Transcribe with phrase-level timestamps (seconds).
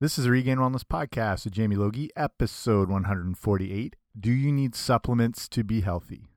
[0.00, 3.96] This is the Regained Wellness Podcast with Jamie Logie, episode 148.
[4.16, 6.28] Do you need supplements to be healthy?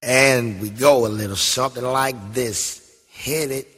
[0.00, 3.04] And we go a little something like this.
[3.10, 3.68] Hit it.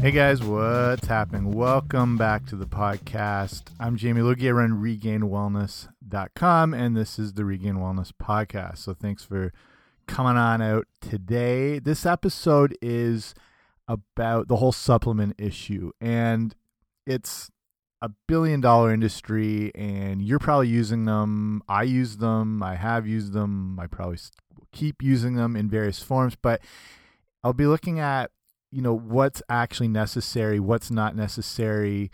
[0.00, 1.52] Hey guys, what's happening?
[1.52, 3.62] Welcome back to the podcast.
[3.78, 4.48] I'm Jamie Logie.
[4.48, 4.82] I run
[6.12, 8.78] regainedwellness.com, and this is the Regained Wellness Podcast.
[8.78, 9.52] So thanks for
[10.06, 11.78] coming on out today.
[11.78, 13.34] This episode is
[13.88, 16.54] about the whole supplement issue, and
[17.06, 17.50] it's
[18.00, 21.62] a billion dollar industry, and you're probably using them.
[21.68, 22.62] I use them.
[22.62, 23.78] I have used them.
[23.78, 24.18] I probably
[24.72, 26.60] keep using them in various forms, but
[27.42, 28.30] I'll be looking at
[28.70, 32.10] you know what's actually necessary what's not necessary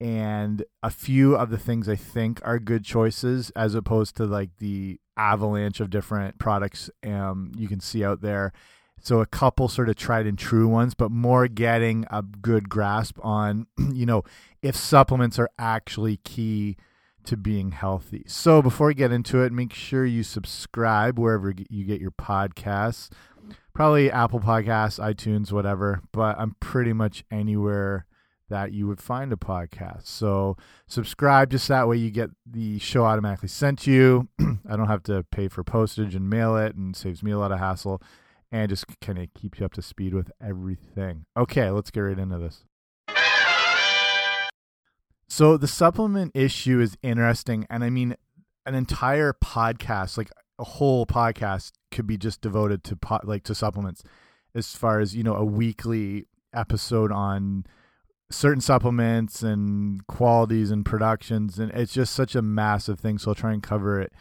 [0.00, 4.50] and a few of the things i think are good choices as opposed to like
[4.58, 8.52] the avalanche of different products um, you can see out there.
[9.00, 13.18] So a couple sort of tried and true ones but more getting a good grasp
[13.22, 14.24] on you know
[14.62, 16.76] if supplements are actually key
[17.24, 18.24] to being healthy.
[18.26, 23.10] So before we get into it make sure you subscribe wherever you get your podcasts.
[23.74, 28.06] Probably Apple Podcasts, iTunes, whatever, but I'm pretty much anywhere
[28.48, 30.06] that you would find a podcast.
[30.06, 34.28] So subscribe just that way you get the show automatically sent to you.
[34.68, 37.52] I don't have to pay for postage and mail it and saves me a lot
[37.52, 38.02] of hassle
[38.52, 41.26] and just kind of keeps you up to speed with everything.
[41.36, 42.64] Okay, let's get right into this.
[45.28, 48.16] So the supplement issue is interesting and I mean
[48.64, 54.02] an entire podcast like a whole podcast could be just devoted to like to supplements
[54.54, 57.66] as far as you know a weekly episode on
[58.30, 63.34] certain supplements and qualities and productions and it's just such a massive thing so i'll
[63.34, 64.12] try and cover it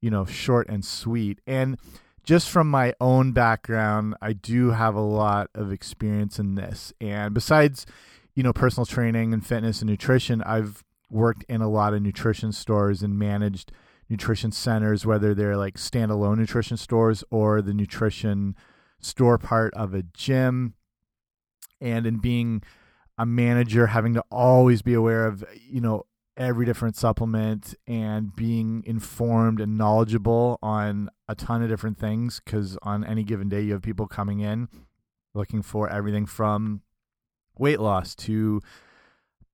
[0.00, 1.78] you know short and sweet and
[2.22, 7.32] just from my own background i do have a lot of experience in this and
[7.32, 7.86] besides
[8.34, 12.52] you know personal training and fitness and nutrition i've worked in a lot of nutrition
[12.52, 13.72] stores and managed
[14.08, 18.54] nutrition centers, whether they're like standalone nutrition stores or the nutrition
[19.00, 20.74] store part of a gym.
[21.80, 22.62] And in being
[23.18, 26.04] a manager, having to always be aware of, you know,
[26.36, 32.76] every different supplement and being informed and knowledgeable on a ton of different things because
[32.82, 34.68] on any given day you have people coming in
[35.34, 36.82] looking for everything from
[37.58, 38.60] weight loss to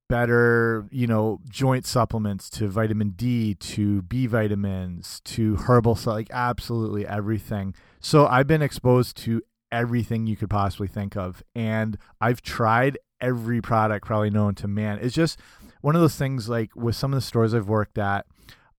[0.08, 7.06] better, you know, joint supplements to vitamin D to B vitamins to herbal like absolutely
[7.06, 7.74] everything.
[8.00, 13.62] So I've been exposed to everything you could possibly think of and I've tried every
[13.62, 14.98] product probably known to man.
[15.00, 15.38] It's just
[15.80, 18.26] one of those things like with some of the stores I've worked at,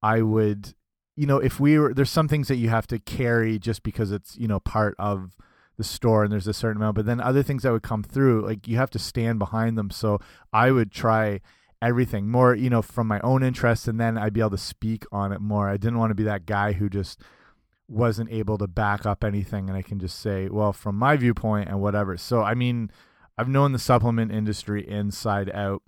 [0.03, 0.75] I would
[1.15, 4.11] you know, if we were there's some things that you have to carry just because
[4.11, 5.37] it's, you know, part of
[5.77, 8.45] the store and there's a certain amount but then other things that would come through
[8.45, 9.89] like you have to stand behind them.
[9.89, 10.19] So
[10.51, 11.41] i would try
[11.81, 15.03] everything more you know from my own interest and then i'd be able to speak
[15.11, 15.69] on it more.
[15.69, 17.19] I didn't want to be that guy who just
[17.87, 21.69] wasn't able to back up anything and i can just say well from my viewpoint
[21.69, 22.17] and whatever.
[22.17, 22.91] So i mean
[23.37, 25.81] i've known the supplement industry inside out.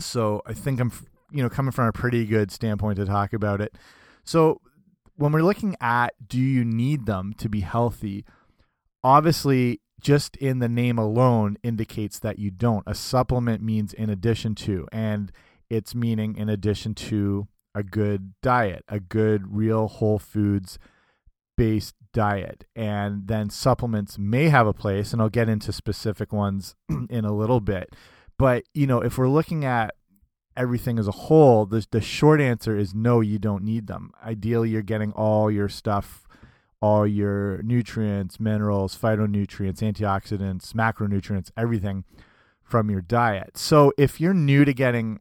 [0.00, 0.92] So i think i'm
[1.30, 3.74] you know coming from a pretty good standpoint to talk about it.
[4.24, 4.60] So
[5.16, 8.24] when we're looking at do you need them to be healthy?
[9.02, 12.84] Obviously just in the name alone indicates that you don't.
[12.86, 15.32] A supplement means in addition to, and
[15.68, 20.78] it's meaning in addition to a good diet, a good real whole foods
[21.56, 22.64] based diet.
[22.74, 26.74] And then supplements may have a place, and I'll get into specific ones
[27.10, 27.94] in a little bit.
[28.38, 29.94] But, you know, if we're looking at
[30.56, 34.10] everything as a whole, the, the short answer is no, you don't need them.
[34.24, 36.24] Ideally, you're getting all your stuff
[36.80, 42.04] all your nutrients, minerals, phytonutrients, antioxidants, macronutrients, everything
[42.62, 43.56] from your diet.
[43.56, 45.20] So if you're new to getting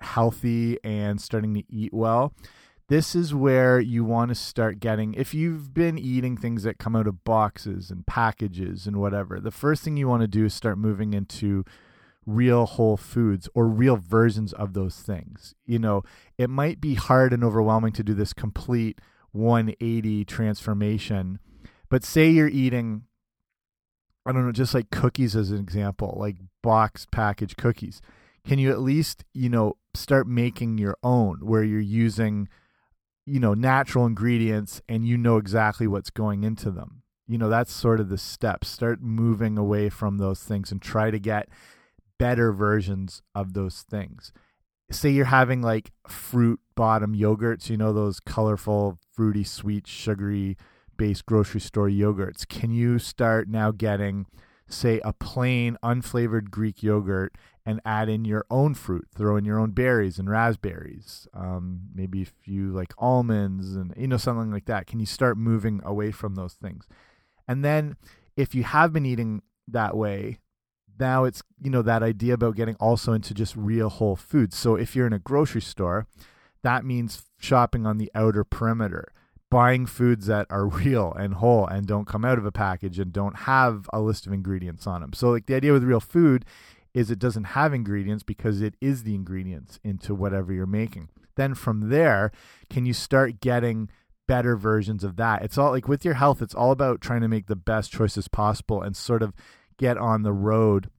[0.00, 2.34] healthy and starting to eat well,
[2.88, 6.94] this is where you want to start getting if you've been eating things that come
[6.94, 10.54] out of boxes and packages and whatever the first thing you want to do is
[10.54, 11.64] start moving into
[12.24, 16.02] real whole foods or real versions of those things you know
[16.38, 19.00] it might be hard and overwhelming to do this complete
[19.36, 21.38] 180 transformation.
[21.88, 23.02] But say you're eating,
[24.24, 28.00] I don't know, just like cookies as an example, like box package cookies.
[28.44, 32.48] Can you at least, you know, start making your own where you're using,
[33.26, 37.02] you know, natural ingredients and you know exactly what's going into them?
[37.26, 38.68] You know, that's sort of the steps.
[38.68, 41.48] Start moving away from those things and try to get
[42.18, 44.32] better versions of those things.
[44.90, 50.56] say you're having like fruit bottom yogurts, you know, those colorful, fruity, sweet, sugary
[50.96, 52.46] based grocery store yogurts.
[52.46, 54.26] Can you start now getting,
[54.68, 57.34] say, a plain, unflavored Greek yogurt
[57.66, 59.08] and add in your own fruit?
[59.14, 64.06] Throw in your own berries and raspberries, um, maybe if you like almonds and, you
[64.06, 64.86] know, something like that.
[64.86, 66.86] Can you start moving away from those things?
[67.46, 67.96] And then
[68.36, 70.38] if you have been eating that way,
[70.98, 74.76] now it's you know that idea about getting also into just real whole foods so
[74.76, 76.06] if you're in a grocery store
[76.62, 79.12] that means shopping on the outer perimeter
[79.50, 83.12] buying foods that are real and whole and don't come out of a package and
[83.12, 86.44] don't have a list of ingredients on them so like the idea with real food
[86.96, 91.54] is it doesn't have ingredients because it is the ingredients into whatever you're making then
[91.54, 92.32] from there
[92.68, 93.88] can you start getting
[94.26, 97.28] better versions of that it's all like with your health it's all about trying to
[97.28, 99.32] make the best choices possible and sort of
[99.78, 100.90] get on the road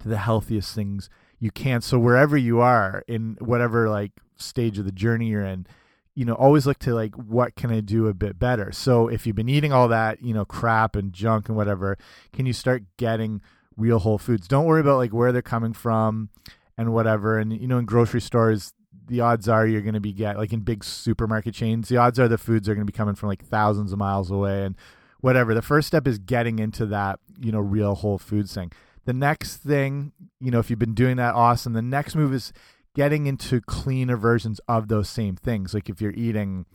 [0.00, 1.08] to the healthiest things
[1.38, 1.80] you can.
[1.80, 5.66] So wherever you are in whatever like stage of the journey you're in,
[6.14, 8.70] you know, always look to like what can I do a bit better.
[8.72, 11.96] So if you've been eating all that, you know, crap and junk and whatever,
[12.32, 13.40] can you start getting
[13.76, 14.48] real whole foods?
[14.48, 16.30] Don't worry about like where they're coming from
[16.76, 17.38] and whatever.
[17.38, 18.72] And you know, in grocery stores,
[19.06, 22.18] the odds are you're going to be get like in big supermarket chains, the odds
[22.18, 24.76] are the foods are going to be coming from like thousands of miles away and
[25.20, 25.54] whatever.
[25.54, 28.72] The first step is getting into that, you know, real whole foods thing.
[29.04, 31.72] The next thing, you know, if you've been doing that, awesome.
[31.72, 32.52] The next move is
[32.94, 35.74] getting into cleaner versions of those same things.
[35.74, 36.66] Like if you're eating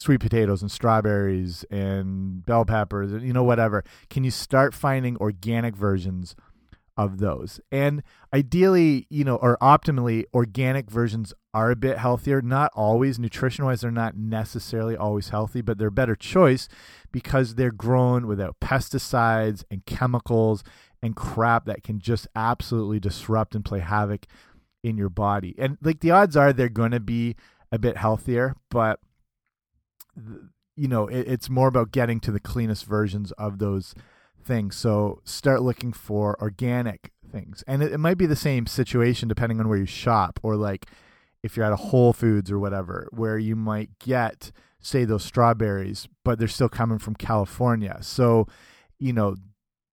[0.00, 5.74] sweet potatoes and strawberries and bell peppers, you know, whatever, can you start finding organic
[5.74, 6.36] versions
[6.96, 7.60] of those?
[7.72, 8.02] And
[8.32, 12.40] ideally, you know, or optimally, organic versions are a bit healthier.
[12.40, 16.68] Not always, nutrition wise, they're not necessarily always healthy, but they're a better choice
[17.10, 20.62] because they're grown without pesticides and chemicals
[21.02, 24.26] and crap that can just absolutely disrupt and play havoc
[24.82, 25.54] in your body.
[25.58, 27.34] And like the odds are they're going to be
[27.72, 29.00] a bit healthier, but
[30.76, 33.94] you know, it, it's more about getting to the cleanest versions of those
[34.42, 34.76] things.
[34.76, 37.64] So start looking for organic things.
[37.66, 40.86] And it, it might be the same situation depending on where you shop or like
[41.42, 44.50] if you're at a Whole Foods or whatever, where you might get
[44.80, 47.98] say those strawberries, but they're still coming from California.
[48.00, 48.46] So,
[48.98, 49.34] you know,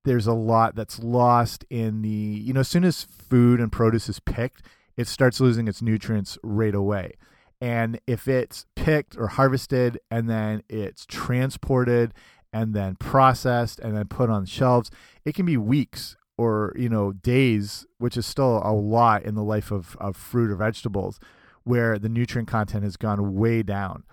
[0.05, 4.07] there's a lot that's lost in the you know as soon as food and produce
[4.07, 4.61] is picked
[4.95, 7.13] it starts losing its nutrients right away
[7.61, 12.13] and if it's picked or harvested and then it's transported
[12.51, 14.91] and then processed and then put on shelves
[15.23, 19.43] it can be weeks or you know days which is still a lot in the
[19.43, 21.19] life of, of fruit or vegetables
[21.65, 24.03] where the nutrient content has gone way down.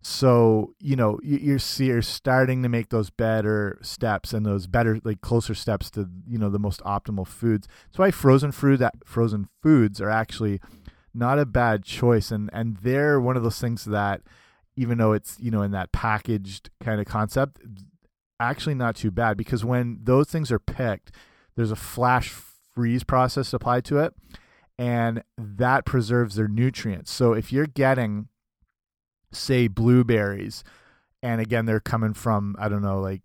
[0.00, 5.20] So you know you're you're starting to make those better steps and those better like
[5.20, 7.66] closer steps to you know the most optimal foods.
[7.86, 10.60] That's why frozen fruit that frozen foods are actually
[11.18, 12.30] not a bad choice.
[12.30, 14.22] And and they're one of those things that
[14.76, 17.60] even though it's you know in that packaged kind of concept
[18.40, 19.36] actually not too bad.
[19.36, 21.12] Because when those things are picked
[21.56, 22.28] there's a flash
[22.74, 24.14] freeze process applied to it
[24.78, 27.10] and that preserves their nutrients.
[27.10, 28.28] So if you're getting
[29.32, 30.64] say blueberries
[31.22, 33.22] and again they're coming from i don't know like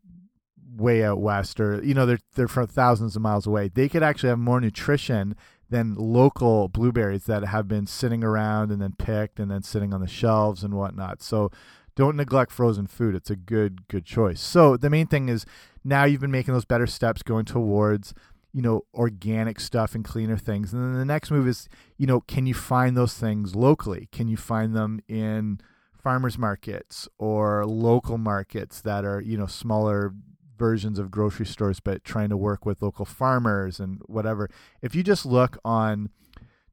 [0.75, 4.03] way out west or you know they're they're from thousands of miles away they could
[4.03, 5.35] actually have more nutrition
[5.73, 10.01] than local blueberries that have been sitting around and then picked and then sitting on
[10.01, 11.23] the shelves and whatnot.
[11.23, 11.49] So
[11.95, 13.15] don't neglect frozen food.
[13.15, 14.39] It's a good good choice.
[14.39, 15.47] So the main thing is
[15.83, 18.13] now you've been making those better steps going towards
[18.53, 20.73] you know organic stuff and cleaner things.
[20.73, 24.09] And then the next move is you know can you find those things locally?
[24.11, 25.59] Can you find them in
[25.91, 30.13] farmers markets or local markets that are you know smaller
[30.57, 34.49] versions of grocery stores but trying to work with local farmers and whatever
[34.81, 36.09] if you just look on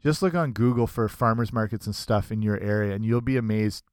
[0.03, 3.37] just look on google for farmers markets and stuff in your area and you'll be
[3.37, 3.85] amazed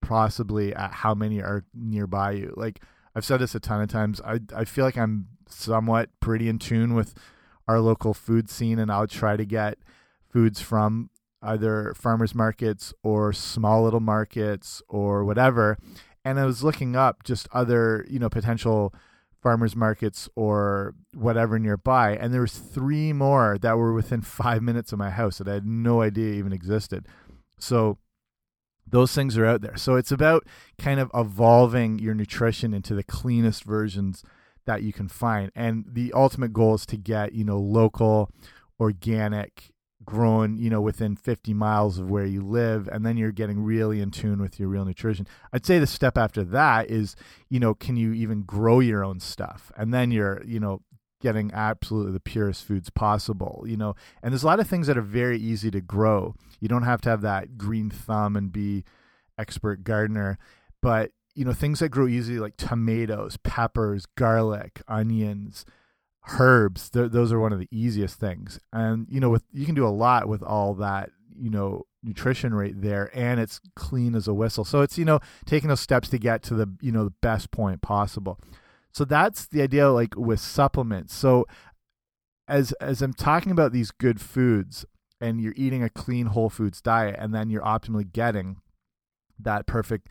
[0.00, 2.80] possibly at how many are nearby you like
[3.14, 6.58] i've said this a ton of times i i feel like i'm somewhat pretty in
[6.58, 7.14] tune with
[7.68, 9.78] our local food scene and i'll try to get
[10.30, 11.10] foods from
[11.42, 15.76] either farmers markets or small little markets or whatever.
[16.24, 18.94] And I was looking up just other, you know, potential
[19.42, 24.92] farmers markets or whatever nearby, and there was three more that were within five minutes
[24.92, 27.06] of my house that I had no idea even existed.
[27.58, 27.98] So
[28.86, 29.76] those things are out there.
[29.76, 30.46] So it's about
[30.78, 34.22] kind of evolving your nutrition into the cleanest versions
[34.66, 35.50] that you can find.
[35.54, 38.30] And the ultimate goal is to get, you know, local,
[38.78, 39.70] organic,
[40.04, 44.00] grown, you know, within 50 miles of where you live, and then you're getting really
[44.00, 45.26] in tune with your real nutrition.
[45.52, 47.16] I'd say the step after that is,
[47.48, 49.72] you know, can you even grow your own stuff?
[49.76, 50.82] And then you're, you know,
[51.20, 53.94] getting absolutely the purest foods possible, you know.
[54.22, 56.34] And there's a lot of things that are very easy to grow.
[56.60, 58.84] You don't have to have that green thumb and be
[59.38, 60.38] expert gardener,
[60.82, 65.64] but you know, things that grow easily like tomatoes, peppers, garlic, onions,
[66.38, 68.60] herbs, th those are one of the easiest things.
[68.72, 72.54] And you know, with you can do a lot with all that, you know, nutrition
[72.54, 74.64] right there and it's clean as a whistle.
[74.64, 77.50] So it's, you know, taking those steps to get to the, you know, the best
[77.50, 78.38] point possible.
[78.92, 81.14] So that's the idea like with supplements.
[81.14, 81.46] So
[82.48, 84.84] as as I'm talking about these good foods
[85.20, 88.56] and you're eating a clean whole foods diet and then you're optimally getting
[89.38, 90.08] that perfect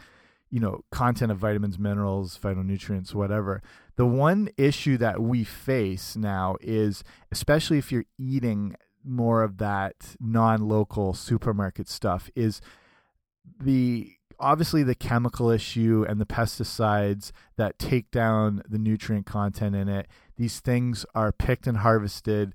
[0.51, 3.63] you know content of vitamins minerals phytonutrients whatever
[3.95, 10.15] the one issue that we face now is especially if you're eating more of that
[10.19, 12.61] non-local supermarket stuff is
[13.59, 19.87] the obviously the chemical issue and the pesticides that take down the nutrient content in
[19.87, 20.07] it.
[20.35, 22.53] These things are picked and harvested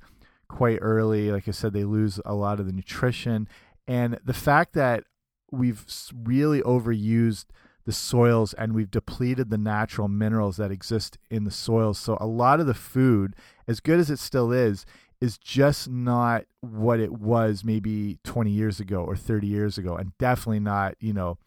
[0.49, 1.31] quite early.
[1.31, 3.49] Like i said they lose a lot of the nutrition.
[3.87, 5.05] And the fact that
[5.53, 5.85] we've
[6.25, 7.47] really overused
[7.87, 11.99] the soils and we've depleted the natural minerals that exist in the soils.
[11.99, 13.35] So a lot of the food,
[13.67, 14.85] as good as it still is,
[15.21, 20.19] is just not what it was maybe 20 years ago or 30 years ago and
[20.19, 21.39] definitely not, you know,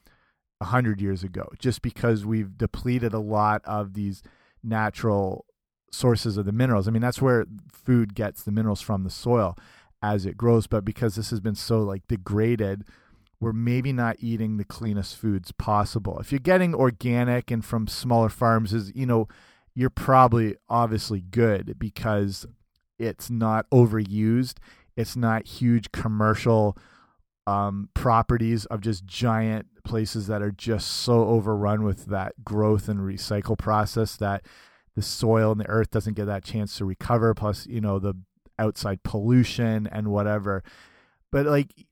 [0.59, 4.23] 100 years ago just because we've depleted a lot of these
[4.63, 5.45] natural
[5.91, 6.87] sources of the minerals.
[6.87, 9.57] I mean, that's where food gets the minerals from the soil
[10.01, 12.85] as it grows, but because this has been so like degraded,
[13.39, 16.19] we're maybe not eating the cleanest foods possible.
[16.19, 19.27] If you're getting organic and from smaller farms is, you know,
[19.73, 22.45] you're probably obviously good because
[22.97, 24.55] it's not overused.
[24.97, 26.77] It's not huge commercial
[27.47, 32.99] um, properties of just giant places that are just so overrun with that growth and
[32.99, 34.43] recycle process that
[34.95, 37.33] the soil and the earth doesn't get that chance to recover.
[37.33, 38.15] Plus, you know, the
[38.59, 40.61] outside pollution and whatever.
[41.31, 41.87] But like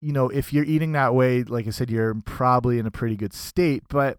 [0.00, 3.16] you know, if you're eating that way, like I said, you're probably in a pretty
[3.16, 3.84] good state.
[3.88, 4.18] But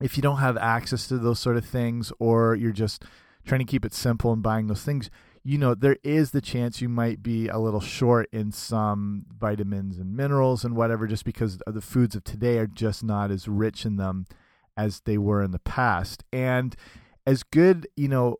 [0.00, 3.04] if you don't have access to those sort of things, or you're just
[3.46, 5.10] trying to keep it simple and buying those things,
[5.44, 9.98] you know, there is the chance you might be a little short in some vitamins
[9.98, 13.86] and minerals and whatever, just because the foods of today are just not as rich
[13.86, 14.26] in them
[14.76, 16.24] as they were in the past.
[16.32, 16.76] And
[17.26, 18.36] as good, you know,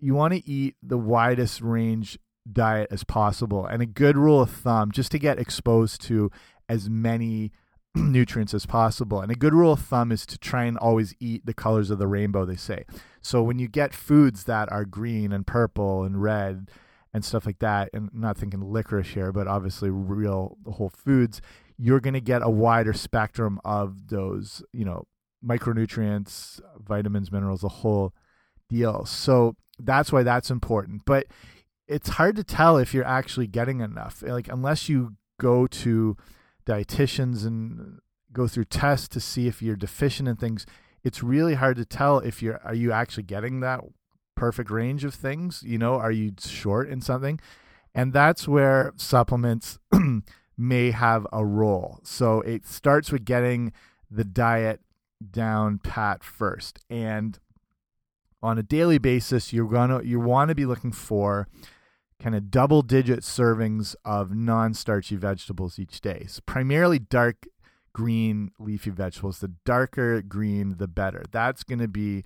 [0.00, 2.18] you want to eat the widest range
[2.52, 3.66] diet as possible.
[3.66, 6.30] And a good rule of thumb, just to get exposed to
[6.68, 7.52] as many
[7.94, 9.20] nutrients as possible.
[9.20, 11.98] And a good rule of thumb is to try and always eat the colors of
[11.98, 12.84] the rainbow, they say.
[13.20, 16.70] So when you get foods that are green and purple and red
[17.12, 21.40] and stuff like that, and not thinking licorice here, but obviously real whole foods,
[21.78, 25.06] you're going to get a wider spectrum of those, you know,
[25.44, 28.12] micronutrients, vitamins, minerals, the whole
[28.68, 29.04] deal.
[29.04, 31.02] So that's why that's important.
[31.06, 31.26] But
[31.88, 34.22] it's hard to tell if you're actually getting enough.
[34.24, 36.16] Eh, like unless you go to
[36.66, 37.98] dietitians and
[38.32, 40.66] go through tests to see if you're deficient in things,
[41.02, 43.80] it's really hard to tell if you're are you actually getting that
[44.34, 47.40] perfect range of things, you know, are you short in something?
[47.94, 49.78] And that's where supplements
[50.56, 52.00] may have a role.
[52.04, 53.72] So it starts with getting
[54.10, 54.80] the diet
[55.30, 56.78] down pat first.
[56.88, 57.38] And
[58.42, 61.48] on a daily basis, you're gonna you want to be looking for
[62.20, 66.24] kind of double digit servings of non starchy vegetables each day.
[66.28, 67.46] So primarily dark
[67.92, 69.40] green leafy vegetables.
[69.40, 71.24] The darker green, the better.
[71.30, 72.24] That's going to be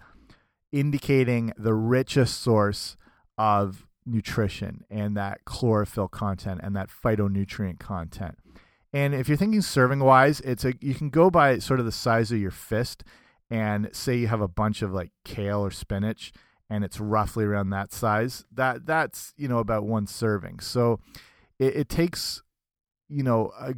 [0.71, 2.97] indicating the richest source
[3.39, 8.39] of nutrition and that chlorophyll content and that phytonutrient content.
[8.93, 11.93] And if you're thinking serving wise, it's a you can go by sort of the
[11.93, 13.05] size of your fist
[13.51, 16.33] and say you have a bunch of like kale or spinach
[16.73, 20.61] and it's roughly around that size, that that's you know about one serving.
[20.61, 21.01] So
[21.59, 22.43] it, it takes
[23.11, 23.75] you know a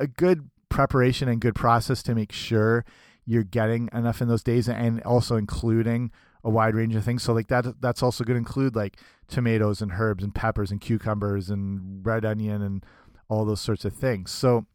[0.00, 2.84] a good preparation and good process to make sure
[3.24, 6.10] you're getting enough in those days, and also including
[6.42, 7.22] a wide range of things.
[7.22, 8.98] So like that that's also going to include like
[9.28, 12.84] tomatoes and herbs and peppers and cucumbers and red onion and
[13.28, 14.32] all those sorts of things.
[14.32, 14.66] So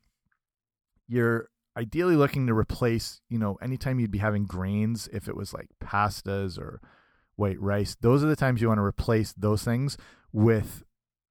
[1.09, 5.53] you're ideally looking to replace, you know, anytime you'd be having grains, if it was
[5.53, 6.79] like pastas or
[7.35, 7.95] white rice.
[7.99, 9.97] Those are the times you want to replace those things
[10.31, 10.83] with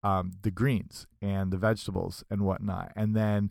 [0.03, 2.93] um, the greens and the vegetables and whatnot.
[2.97, 3.51] And then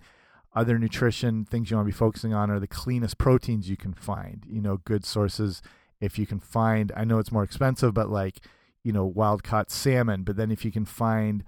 [0.53, 3.93] other nutrition things you want to be focusing on are the cleanest proteins you can
[3.93, 4.45] find.
[4.47, 5.61] You know, good sources
[6.01, 6.91] if you can find.
[6.95, 8.41] I know it's more expensive, but like
[8.83, 10.23] you know, wild caught salmon.
[10.23, 11.43] But then if you can find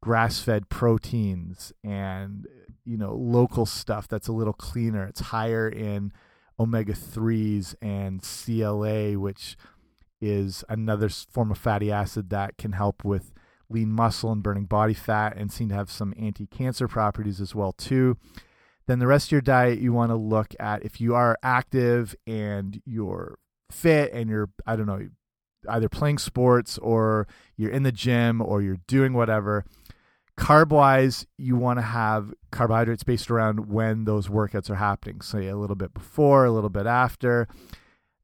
[0.00, 2.46] grass fed proteins and
[2.84, 6.12] you know local stuff that's a little cleaner, it's higher in
[6.58, 9.56] omega threes and CLA, which
[10.20, 13.32] is another form of fatty acid that can help with
[13.70, 17.72] lean muscle and burning body fat and seem to have some anti-cancer properties as well
[17.72, 18.16] too.
[18.86, 22.16] Then the rest of your diet you want to look at if you are active
[22.26, 23.38] and you're
[23.70, 25.08] fit and you're I don't know
[25.68, 29.64] either playing sports or you're in the gym or you're doing whatever
[30.38, 35.48] carb wise you want to have carbohydrates based around when those workouts are happening say
[35.48, 37.46] a little bit before a little bit after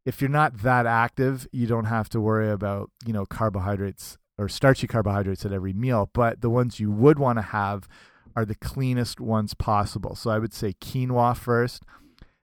[0.04, 4.48] if you're not that active you don't have to worry about you know carbohydrates or
[4.48, 7.88] starchy carbohydrates at every meal but the ones you would want to have
[8.36, 11.82] are the cleanest ones possible so i would say quinoa first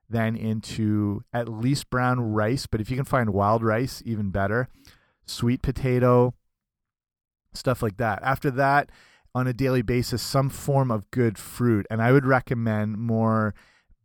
[0.09, 4.67] then into at least brown rice but if you can find wild rice even better
[5.25, 6.33] sweet potato
[7.53, 8.89] stuff like that after that
[9.33, 11.85] on a daily basis some form of good fruit.
[11.89, 13.53] And I would recommend more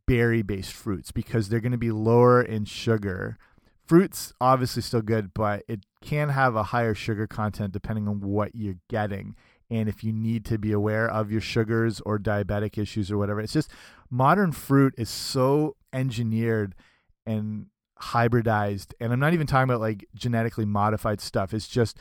[0.07, 3.37] berry based fruits because they're going to be lower in sugar.
[3.87, 8.55] Fruits obviously still good, but it can have a higher sugar content depending on what
[8.55, 9.37] you're getting.
[9.71, 13.40] And if you need to be aware of your sugars or diabetic issues or whatever,
[13.40, 13.71] it's just
[14.11, 16.75] modern fruit is so engineered
[17.26, 17.66] and
[18.00, 18.93] hybridized.
[19.00, 21.55] And I'm not even talking about like genetically modified stuff.
[21.55, 21.99] It's just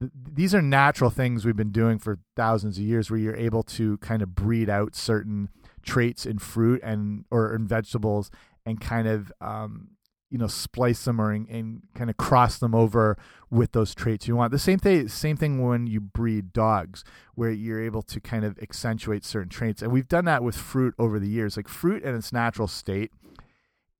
[0.00, 3.98] these are natural things we've been doing for thousands of years where you're able to
[3.98, 5.48] kind of breed out certain
[5.82, 8.30] traits in fruit and or in vegetables
[8.66, 9.88] and kind of um,
[10.34, 13.16] you know splice them or and kind of cross them over
[13.52, 17.04] with those traits you want the same thing same thing when you breed dogs
[17.36, 20.92] where you're able to kind of accentuate certain traits and we've done that with fruit
[20.98, 23.12] over the years like fruit in its natural state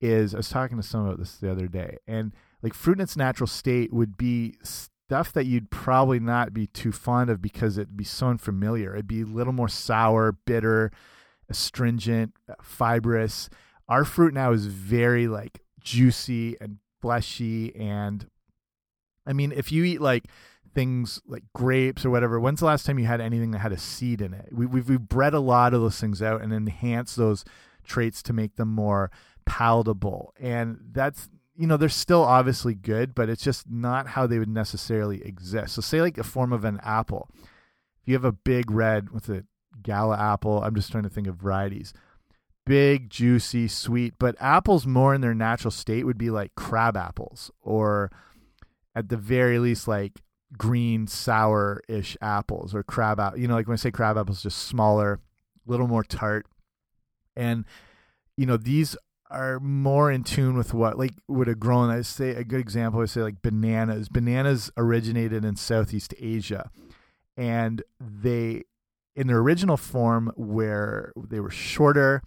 [0.01, 3.03] is i was talking to someone about this the other day and like fruit in
[3.03, 4.57] its natural state would be
[5.07, 8.95] stuff that you'd probably not be too fond of because it'd be so unfamiliar.
[8.95, 10.91] It'd be a little more sour, bitter,
[11.49, 13.51] astringent, fibrous.
[13.89, 18.27] Our fruit now is very like juicy and fleshy and
[19.27, 20.25] I mean, if you eat like
[20.75, 23.79] things like grapes or whatever, when's the last time you had anything that had a
[23.79, 24.51] seed in it?
[24.53, 27.45] We, we've, we've bred a lot of those things out and enhanced those
[27.85, 29.11] traits to make them more
[29.47, 30.35] palatable.
[30.39, 34.49] And that's you know, they're still obviously good, but it's just not how they would
[34.49, 35.75] necessarily exist.
[35.75, 37.29] So, say like a form of an apple.
[38.03, 39.45] If you have a big red with a
[39.83, 41.95] gala apple, I'm just trying to think of varieties.
[42.67, 47.51] Big, juicy, sweet, but apples more in their natural state would be like crab apples,
[47.61, 48.11] or
[48.95, 50.23] at the very least, like
[50.57, 53.39] green, sour ish apples, or crab apple.
[53.39, 55.21] You know, like when I say crab apples, just smaller,
[55.67, 56.47] a little more tart.
[57.37, 57.65] And,
[58.37, 58.97] you know, these
[59.31, 61.91] are more in tune with what like would have grown.
[61.91, 63.01] I say a good example.
[63.01, 64.09] I say like bananas.
[64.09, 66.71] Bananas originated in Southeast Asia,
[67.37, 68.63] and they
[69.17, 72.23] in their original form where they were shorter,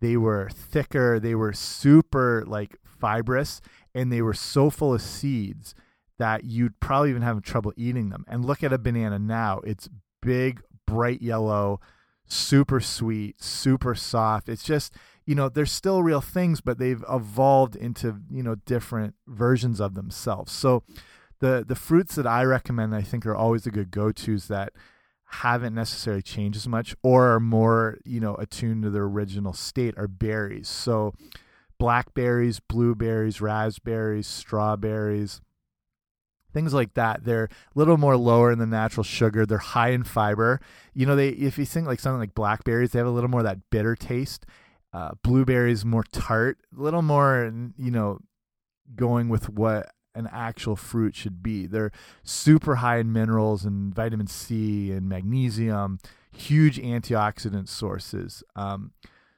[0.00, 3.60] they were thicker, they were super like fibrous,
[3.94, 5.74] and they were so full of seeds
[6.18, 8.24] that you'd probably even have trouble eating them.
[8.28, 9.88] And look at a banana now; it's
[10.22, 11.80] big, bright yellow,
[12.26, 14.48] super sweet, super soft.
[14.48, 14.94] It's just
[15.26, 19.94] you know they're still real things but they've evolved into you know different versions of
[19.94, 20.82] themselves so
[21.38, 24.72] the the fruits that i recommend i think are always a good go-to's that
[25.30, 29.94] haven't necessarily changed as much or are more you know attuned to their original state
[29.96, 30.68] are berries.
[30.68, 31.14] So
[31.78, 35.40] blackberries blueberries raspberries strawberries
[36.52, 37.24] things like that.
[37.24, 39.46] They're a little more lower in the natural sugar.
[39.46, 40.60] They're high in fiber.
[40.94, 43.40] You know they if you think like something like blackberries they have a little more
[43.40, 44.46] of that bitter taste.
[44.92, 48.18] Uh, blueberries more tart, a little more, you know,
[48.96, 51.66] going with what an actual fruit should be.
[51.66, 51.92] They're
[52.22, 55.98] super high in minerals and vitamin C and magnesium,
[56.32, 58.42] huge antioxidant sources.
[58.56, 58.92] Um,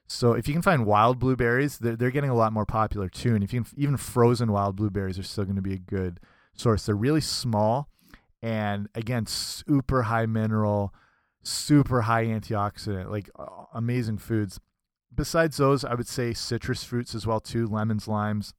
[0.06, 3.34] so if you can find wild blueberries, they're, they're getting a lot more popular too.
[3.34, 6.20] And if you can, even frozen wild blueberries are still going to be a good
[6.54, 6.86] source.
[6.86, 7.88] They're really small
[8.42, 10.92] and again, super high mineral,
[11.42, 13.30] super high antioxidant, like
[13.72, 14.58] amazing foods
[15.14, 18.54] besides those, I would say citrus fruits as well too, lemons, limes.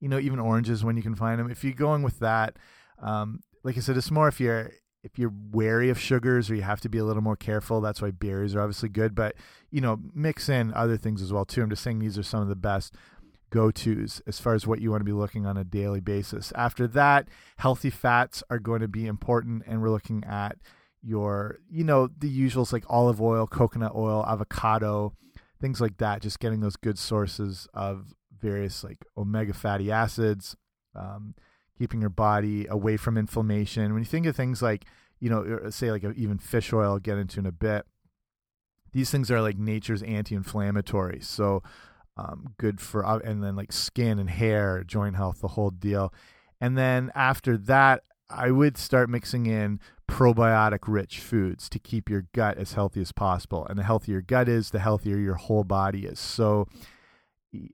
[0.00, 1.50] You know, even oranges when you can find them.
[1.50, 2.56] If you're going with that,
[3.00, 4.70] um, like I said, it's more if you're
[5.02, 7.80] if you're wary of sugars or you have to be a little more careful.
[7.80, 9.36] That's why berries are obviously good, but
[9.70, 11.62] you know, mix in other things as well too.
[11.62, 12.94] I'm just saying these are some of the best
[13.50, 16.52] go tos as far as what you want to be looking on a daily basis.
[16.56, 17.28] After that,
[17.58, 20.58] healthy fats are going to be important, and we're looking at
[21.02, 25.12] your you know the usuals like olive oil coconut oil avocado
[25.60, 30.56] things like that just getting those good sources of various like omega fatty acids
[30.94, 31.34] um,
[31.78, 34.84] keeping your body away from inflammation when you think of things like
[35.20, 37.86] you know er, say like even fish oil I'll get into in a bit
[38.92, 41.62] these things are like nature's anti-inflammatory so
[42.18, 46.12] um, good for uh, and then like skin and hair joint health the whole deal
[46.60, 52.26] And then after that, I would start mixing in probiotic rich foods to keep your
[52.32, 53.66] gut as healthy as possible.
[53.66, 56.18] And the healthier your gut is, the healthier your whole body is.
[56.18, 56.66] So,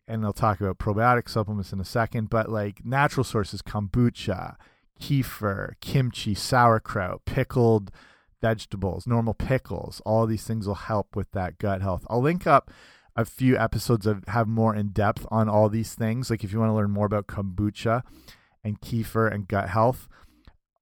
[0.07, 4.57] and I'll talk about probiotic supplements in a second, but like natural sources, kombucha,
[5.01, 7.91] kefir, kimchi, sauerkraut, pickled
[8.41, 12.05] vegetables, normal pickles, all these things will help with that gut health.
[12.11, 12.71] I'll link up
[13.15, 16.31] a few episodes of have more in depth on all these things.
[16.31, 18.03] Like if you want to learn more about kombucha
[18.65, 20.09] and kefir and gut health,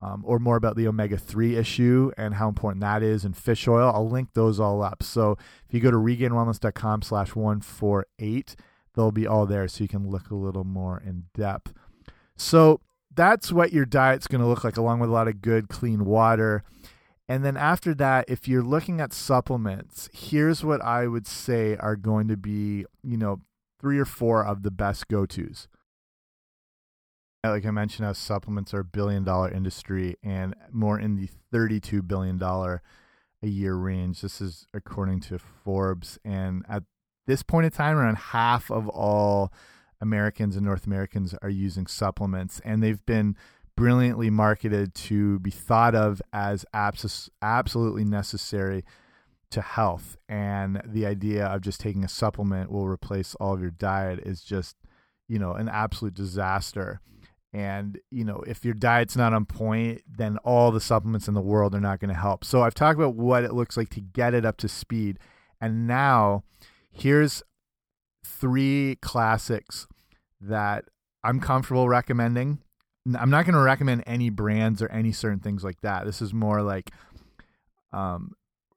[0.02, 3.68] um, or more about the omega 3 issue and how important that is and fish
[3.68, 5.02] oil, I'll link those all up.
[5.02, 5.36] So
[5.68, 8.56] if you go to regainedwellness.com slash 148,
[8.94, 11.72] they'll be all there so you can look a little more in depth.
[12.36, 12.80] So
[13.14, 16.04] that's what your diet's going to look like, along with a lot of good, clean
[16.04, 16.62] water.
[17.28, 21.96] And then after that, if you're looking at supplements, here's what I would say are
[21.96, 23.40] going to be, you know,
[23.80, 25.68] three or four of the best go tos
[27.48, 32.06] like I mentioned, how supplements are a billion dollar industry and more in the $32
[32.06, 32.78] billion a
[33.46, 34.20] year range.
[34.20, 36.18] This is according to Forbes.
[36.24, 36.82] And at
[37.30, 39.52] this point in time, around half of all
[40.00, 42.60] Americans and North Americans are using supplements.
[42.64, 43.36] And they've been
[43.76, 48.84] brilliantly marketed to be thought of as abs absolutely necessary
[49.50, 50.16] to health.
[50.28, 54.42] And the idea of just taking a supplement will replace all of your diet is
[54.42, 54.76] just,
[55.28, 57.00] you know, an absolute disaster
[57.52, 61.40] and you know if your diet's not on point then all the supplements in the
[61.40, 64.00] world are not going to help so i've talked about what it looks like to
[64.00, 65.18] get it up to speed
[65.60, 66.44] and now
[67.00, 67.42] here's
[68.24, 69.86] three classics
[70.40, 70.84] that
[71.24, 72.58] i'm comfortable recommending.
[73.18, 76.04] I'm not going to recommend any brands or any certain things like that.
[76.04, 76.90] This is more like
[77.92, 78.34] um,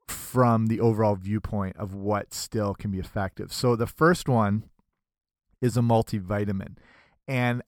[0.08, 3.52] from the overall viewpoint of what still can be effective.
[3.52, 4.64] So the first one
[5.62, 6.78] is a multivitamin.
[7.28, 7.64] And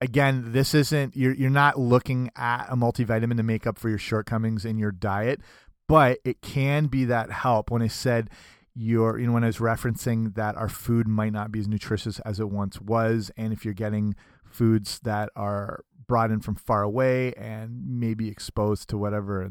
[0.00, 3.98] again, this isn't you're you're not looking at a multivitamin to make up for your
[3.98, 5.40] shortcomings in your diet,
[5.88, 7.70] but it can be that help.
[7.70, 8.30] When I said
[8.76, 12.20] your you know when I was referencing that our food might not be as nutritious
[12.20, 16.82] as it once was, and if you're getting foods that are brought in from far
[16.82, 19.50] away and maybe exposed to whatever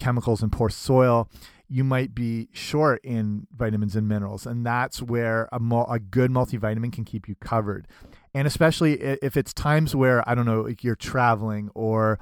[0.00, 1.28] chemicals and poor soil,
[1.68, 6.92] you might be short in vitamins and minerals, and that's where a, a good multivitamin
[6.92, 7.86] can keep you covered.
[8.34, 12.18] And especially if it's times where I don't know like you're traveling or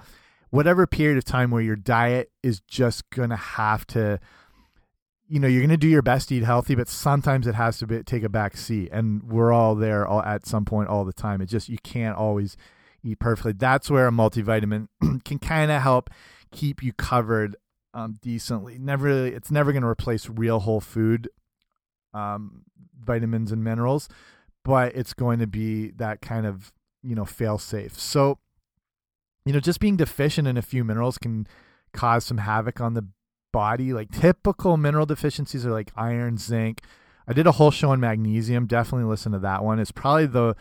[0.51, 4.19] whatever period of time where your diet is just gonna have to
[5.29, 7.87] you know you're gonna do your best to eat healthy but sometimes it has to
[7.87, 11.13] be, take a back seat and we're all there all at some point all the
[11.13, 11.41] time.
[11.41, 12.57] It just you can't always
[13.03, 13.53] eat perfectly.
[13.53, 14.89] That's where a multivitamin
[15.25, 16.11] can kind of help
[16.53, 17.57] keep you covered
[17.95, 18.79] um, decently.
[18.79, 21.29] Never really, it's never going to replace real whole food
[22.15, 22.63] um,
[23.03, 24.09] vitamins and minerals
[24.67, 27.99] but it's going to be that kind of you know fail safe.
[27.99, 28.39] So
[29.45, 31.47] you know just being deficient in a few minerals can
[31.93, 33.07] cause some havoc on the
[33.57, 33.95] body.
[33.95, 36.83] Like typical mineral deficiencies are like iron, zinc.
[37.27, 38.67] I did a whole show on magnesium.
[38.67, 39.79] Definitely listen to that one.
[39.81, 40.55] It's probably the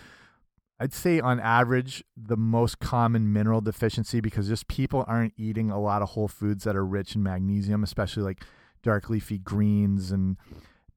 [0.79, 5.79] I'd say on average the most common mineral deficiency because just people aren't eating a
[5.79, 8.45] lot of whole foods that are rich in magnesium, especially like
[8.81, 10.37] dark leafy greens and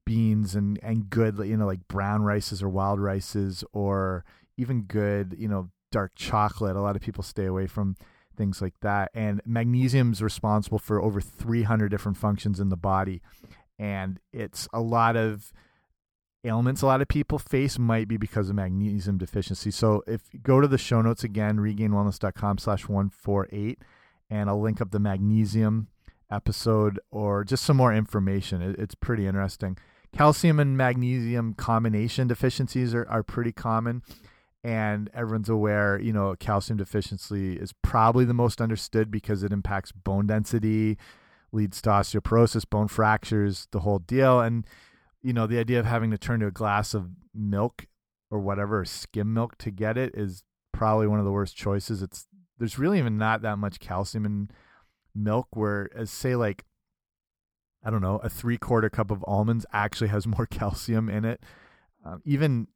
[0.05, 4.23] beans and and good you know like brown rices or wild rices or
[4.57, 7.95] even good you know dark chocolate a lot of people stay away from
[8.39, 9.11] things like that.
[9.13, 13.21] And magnesium is responsible for over 300 different functions in the body.
[13.77, 15.51] And it's a lot of
[16.45, 19.69] ailments a lot of people face might be because of magnesium deficiency.
[19.71, 23.79] So if you go to the show notes again regainedwellness.com slash 148
[24.29, 25.89] and i'll link up the magnesium
[26.31, 28.73] episode or just some more information.
[28.79, 29.77] It's pretty interesting.
[30.15, 34.01] Calcium and magnesium combination deficiencies are, are pretty common
[34.63, 39.91] and everyone's aware you know calcium deficiency is probably the most understood because it impacts
[39.91, 40.97] bone density
[41.51, 44.65] leads to osteoporosis bone fractures the whole deal and
[45.21, 47.87] you know the idea of having to turn to a glass of milk
[48.29, 50.43] or whatever skim milk to get it is
[50.73, 54.49] probably one of the worst choices it's there's really even not that much calcium in
[55.15, 56.65] milk where as say like
[57.83, 61.41] I don't know, a three quarter cup of almonds actually has more calcium in it.
[62.05, 62.67] Um, even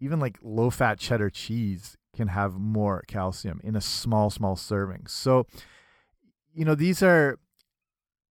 [0.00, 5.06] even like low fat cheddar cheese can have more calcium in a small small serving.
[5.06, 5.46] So,
[6.54, 7.38] you know, these are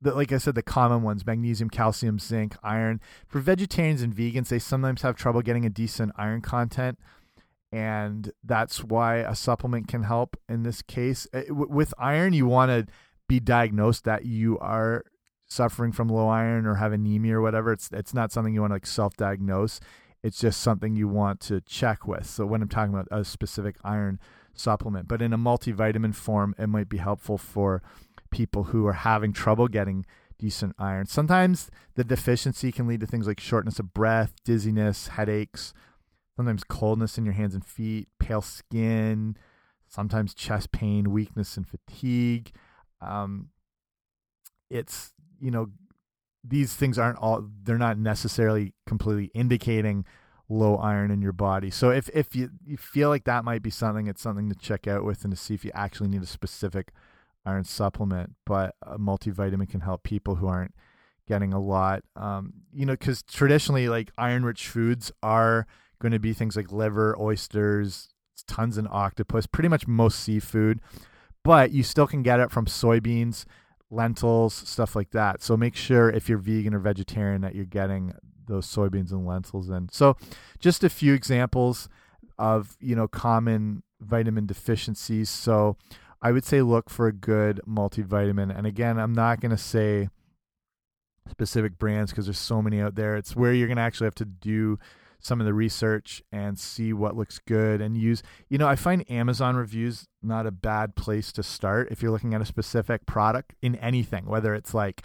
[0.01, 2.99] the, like I said, the common ones: magnesium, calcium, zinc, iron.
[3.27, 6.99] For vegetarians and vegans, they sometimes have trouble getting a decent iron content,
[7.71, 11.27] and that's why a supplement can help in this case.
[11.33, 12.93] Uh, with iron, you want to
[13.27, 15.03] be diagnosed that you are
[15.47, 18.71] suffering from low iron or have anemia or whatever, it's it's not something you want
[18.71, 19.79] to like self-diagnose.
[20.23, 22.25] It's just something you want to check with.
[22.25, 24.19] So when I'm talking about a specific iron
[24.53, 25.07] supplement.
[25.07, 27.81] But in a multivitamin form, it might be helpful for
[28.31, 30.05] people who are having trouble getting
[30.37, 31.05] decent iron.
[31.05, 35.73] Sometimes the deficiency can lead to things like shortness of breath, dizziness, headaches,
[36.35, 39.35] sometimes coldness in your hands and feet, pale skin,
[39.87, 42.51] sometimes chest pain, weakness, and fatigue.
[43.01, 43.49] Um,
[44.69, 45.69] it's, you know,
[46.47, 50.05] these things aren't all, they're not necessarily completely indicating
[50.49, 51.69] low iron in your body.
[51.69, 54.87] So if, if you, you feel like that might be something, it's something to check
[54.87, 56.91] out with and to see if you actually need a specific
[57.45, 60.73] iron supplement, but a multivitamin can help people who aren't
[61.27, 62.03] getting a lot.
[62.15, 65.67] Um, you know, because traditionally, like iron rich foods are
[65.99, 68.09] going to be things like liver, oysters,
[68.47, 70.79] tons in octopus, pretty much most seafood,
[71.43, 73.45] but you still can get it from soybeans,
[73.89, 75.41] lentils, stuff like that.
[75.41, 78.13] So make sure if you're vegan or vegetarian that you're getting
[78.47, 79.89] those soybeans and lentils in.
[79.91, 80.17] So
[80.59, 81.89] just a few examples
[82.37, 85.29] of, you know, common vitamin deficiencies.
[85.29, 85.77] So
[86.21, 88.55] I would say look for a good multivitamin.
[88.55, 90.09] And again, I'm not going to say
[91.29, 93.15] specific brands because there's so many out there.
[93.15, 94.79] It's where you're going to actually have to do
[95.19, 98.23] some of the research and see what looks good and use.
[98.49, 102.33] You know, I find Amazon reviews not a bad place to start if you're looking
[102.33, 105.01] at a specific product in anything, whether it's like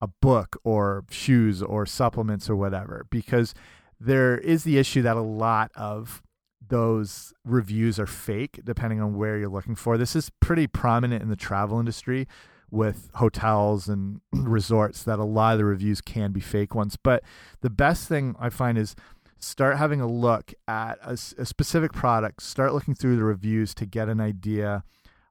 [0.00, 3.54] a book or shoes or supplements or whatever, because
[4.00, 6.22] there is the issue that a lot of
[6.68, 9.96] those reviews are fake depending on where you're looking for.
[9.96, 12.26] This is pretty prominent in the travel industry
[12.72, 16.96] with hotels and resorts that a lot of the reviews can be fake ones.
[17.00, 17.22] But
[17.60, 18.96] the best thing I find is
[19.38, 23.86] start having a look at a, a specific product, start looking through the reviews to
[23.86, 24.84] get an idea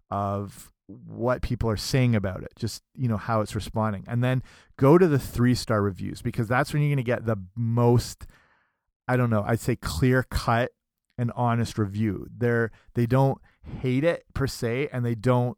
[0.10, 0.71] of
[1.08, 4.43] what people are saying about it, just you know how it's responding, and then
[4.77, 8.27] go to the three star reviews because that's when you're going to get the most.
[9.08, 9.43] I don't know.
[9.47, 10.71] I'd say clear cut
[11.17, 12.27] and honest review.
[12.36, 13.39] They're they don't
[13.82, 15.58] hate it per se, and they don't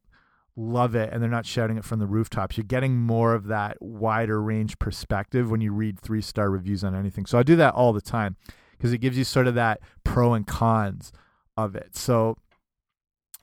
[0.56, 2.58] love it, and they're not shouting it from the rooftops.
[2.58, 6.96] You're getting more of that wider range perspective when you read three star reviews on
[6.96, 7.26] anything.
[7.26, 8.36] So I do that all the time
[8.78, 11.12] because it gives you sort of that pro and cons
[11.58, 11.96] of it.
[11.96, 12.38] So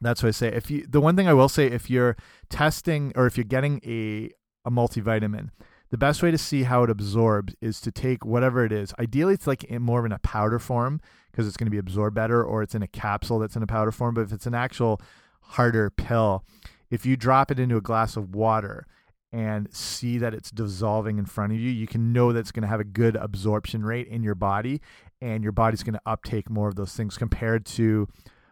[0.01, 0.49] that's what I say.
[0.49, 2.17] If you the one thing I will say, if you're
[2.49, 4.31] testing or if you're getting a
[4.65, 5.51] a multivitamin,
[5.91, 8.95] the best way to see how it absorbs is to take whatever it is.
[8.99, 11.79] Ideally, it's like in more of in a powder form because it's going to be
[11.79, 14.15] absorbed better, or it's in a capsule that's in a powder form.
[14.15, 15.01] But if it's an actual
[15.41, 16.45] harder pill,
[16.91, 18.87] if you drop it into a glass of water
[19.33, 22.63] and see that it's dissolving in front of you, you can know that it's going
[22.63, 24.81] to have a good absorption rate in your body,
[25.21, 28.09] and your body's going to uptake more of those things compared to.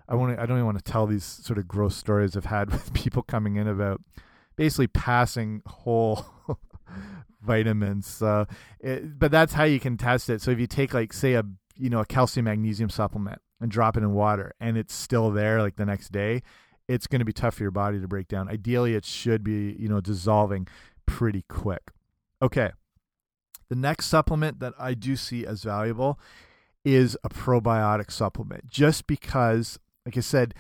[0.09, 0.39] I want.
[0.39, 3.23] I don't even want to tell these sort of gross stories I've had with people
[3.23, 4.01] coming in about
[4.57, 6.25] basically passing whole
[7.43, 8.23] vitamins.
[8.23, 8.49] It,
[8.85, 10.41] eh, but that's how you can test it.
[10.41, 11.43] So if you take like say a
[11.77, 15.61] you know a calcium magnesium supplement and drop it in water and it's still there
[15.61, 16.43] like the next day,
[16.89, 18.49] it's going to be tough for your body to break down.
[18.49, 20.67] Ideally, it should be you know dissolving
[21.07, 21.91] pretty quick.
[22.43, 22.71] Okay.
[23.69, 26.19] The next supplement that I do see as valuable
[26.85, 30.55] is a probiotic supplement just because like I said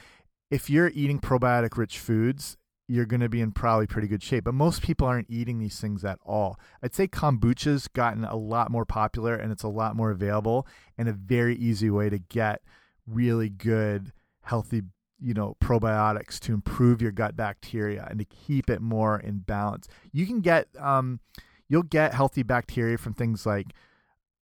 [0.50, 4.44] if you're eating probiotic rich foods you're going to be in probably pretty good shape.
[4.44, 6.58] But most people aren't eating these things at all.
[6.82, 11.08] I'd say kombucha's gotten a lot more popular and it's a lot more available and
[11.08, 12.62] a very easy way to get
[13.06, 14.12] really good,
[14.42, 14.82] healthy,
[15.20, 19.88] you know, probiotics to improve your gut bacteria and to keep it more in balance.
[20.12, 21.20] You can get, um,
[21.68, 23.74] you'll get healthy bacteria from things like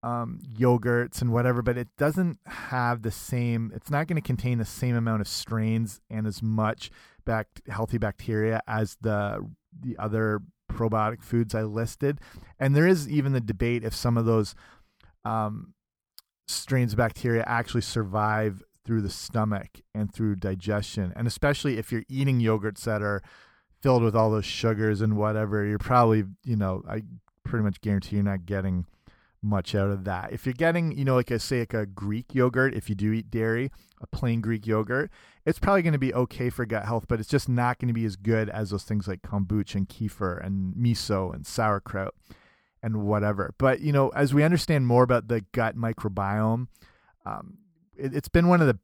[0.03, 4.59] um, yogurts and whatever, but it doesn't have the same, it's not going to contain
[4.59, 6.91] the same amount of strains and as much
[7.25, 9.45] back healthy bacteria as the
[9.79, 12.21] the other probiotic foods I listed.
[12.59, 14.55] And there is even the debate if some of those
[15.25, 15.75] um,
[16.49, 21.13] strains of bacteria actually survive through the stomach and through digestion.
[21.17, 23.23] And especially if you're eating yogurts that are
[23.83, 27.03] filled with all those sugars and whatever, you're probably, you know, I
[27.45, 28.87] pretty much guarantee you're not getting
[29.43, 30.33] much out of that.
[30.33, 33.13] If you're getting, you know, like I say, like a Greek yogurt, if you do
[33.13, 33.71] eat dairy,
[34.01, 35.11] a plain Greek yogurt,
[35.45, 37.95] it's probably going to be okay for gut health, but it's just not going to
[37.95, 42.15] be as good as those things like kombucha and kefir and miso and sauerkraut
[42.83, 43.55] and whatever.
[43.59, 46.69] But, you know, as we understand more about the gut microbiome,
[47.25, 47.59] um,
[47.99, 48.79] it, has been one of the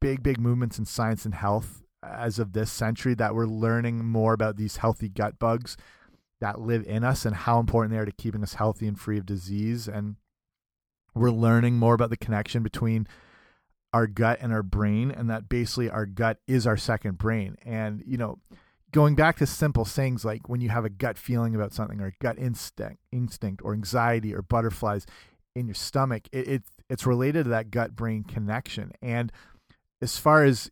[0.00, 4.34] big, big movements in science and health as of this century that we're learning more
[4.34, 5.76] about these healthy gut bugs
[6.40, 9.18] that live in us and how important they are to keeping us healthy and free
[9.18, 9.88] of disease.
[9.88, 10.16] And
[11.14, 13.06] we're learning more about the connection between
[13.92, 17.56] our gut and our brain, and that basically our gut is our second brain.
[17.64, 18.38] And, you know,
[18.90, 22.12] going back to simple things like when you have a gut feeling about something or
[22.20, 25.06] gut instinct, instinct or anxiety or butterflies
[25.54, 28.92] in your stomach, it, it it's related to that gut brain connection.
[29.02, 29.32] And
[30.02, 30.70] as far as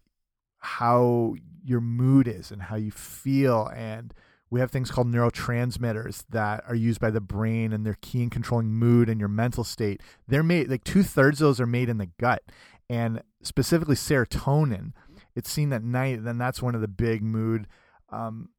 [0.59, 4.13] how your mood is and how you feel and
[4.51, 8.29] we have things called neurotransmitters that are used by the brain and they're key in
[8.29, 10.03] controlling mood and your mental state.
[10.29, 12.43] They're made like two-thirds of those are made in the gut.
[12.91, 14.93] And specifically serotonin
[15.35, 17.67] it's seen at night then that's one of the big mood
[18.11, 18.51] um,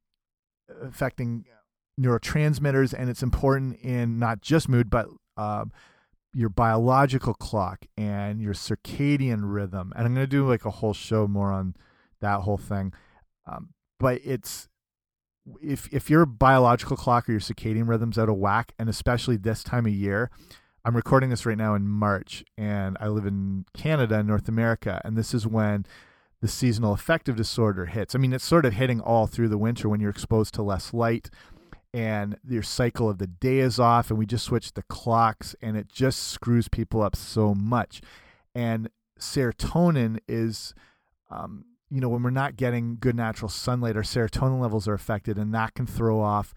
[0.81, 1.45] affecting
[2.01, 2.95] neurotransmitters.
[2.97, 5.65] And it's important in not just mood but uh,
[6.33, 10.93] your biological clock and your circadian rhythm and i'm going to do like a whole
[10.93, 11.75] show more on
[12.21, 12.93] that whole thing
[13.45, 13.69] um,
[13.99, 14.67] but it's
[15.61, 19.63] if if your biological clock or your circadian rhythm's out of whack and especially this
[19.63, 20.31] time of year
[20.85, 25.17] i'm recording this right now in march and i live in canada north america and
[25.17, 25.85] this is when
[26.43, 28.13] the seasonal affective disorder hits.
[28.13, 30.93] I mean it's sort of hitting all through the winter when you're exposed to less
[30.93, 31.29] light
[31.93, 35.77] and your cycle of the day is off and we just switch the clocks and
[35.77, 38.01] it just screws people up so much.
[38.55, 40.73] And serotonin is
[41.29, 45.37] um, you know when we're not getting good natural sunlight our serotonin levels are affected
[45.37, 46.53] and that can throw off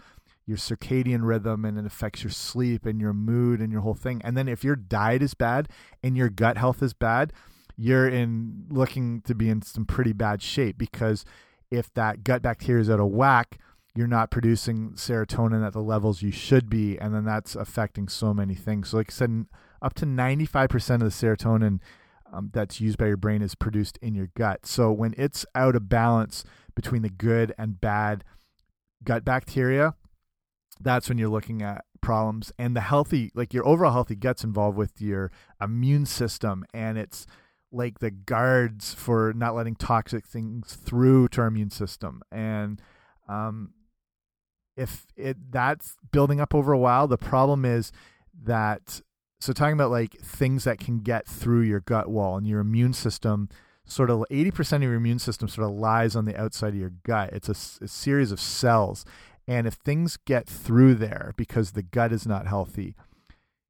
[0.47, 4.23] your circadian rhythm and it affects your sleep and your mood and your whole thing.
[4.25, 5.69] And then if your diet is bad
[6.03, 7.33] and your gut health is bad
[7.77, 11.25] you're in looking to be in some pretty bad shape because
[11.71, 13.59] if that gut bacteria is out of whack
[13.97, 18.35] you're not producing serotonin at the levels you should be, and then that's affecting so
[18.35, 18.91] many things.
[18.91, 19.47] So, like I said,
[19.81, 21.81] up to 95% of the serotonin
[22.33, 24.67] um, that's used by your brain is produced in your gut.
[24.67, 28.23] So, when it's out of balance between the good and bad
[29.03, 29.95] gut bacteria,
[30.81, 32.53] that's when you're looking at problems.
[32.59, 37.27] And the healthy, like your overall healthy gut's involved with your immune system, and it's
[37.73, 42.23] like the guards for not letting toxic things through to our immune system.
[42.31, 42.81] And
[43.29, 43.71] um,
[44.77, 47.93] if it that's building up over a while, the problem is
[48.45, 49.01] that
[49.41, 52.93] so talking about like things that can get through your gut wall and your immune
[52.93, 53.49] system
[53.89, 56.93] sort of 80% of your immune system sort of lies on the outside of your
[57.05, 57.31] gut.
[57.33, 59.05] It's a, a, series of cells.
[59.47, 62.97] And if things get through there because the gut is not healthy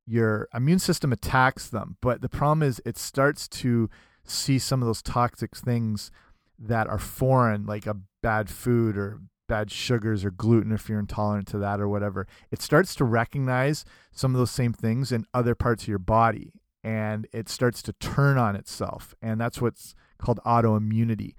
[0.06, 1.96] your immune system attacks them.
[2.00, 3.90] But the problem is it starts to
[4.24, 6.10] see some of those toxic things
[6.58, 11.46] that are foreign like a bad food or bad sugars or gluten if you're intolerant
[11.48, 15.54] to that or whatever, it starts to recognize some of those same things in other
[15.54, 16.52] parts of your body
[16.86, 19.14] and it starts to turn on itself.
[19.20, 21.34] And that's what's called autoimmunity.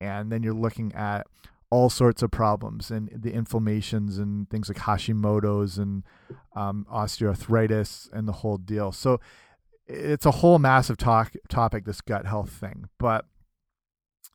[0.00, 1.26] And then you're looking at
[1.70, 6.04] all sorts of problems and the inflammations and things like Hashimoto's and
[6.56, 8.90] um, osteoarthritis and the whole deal.
[8.90, 9.20] So
[9.86, 12.88] it's a whole massive talk topic, this gut health thing.
[12.98, 13.26] But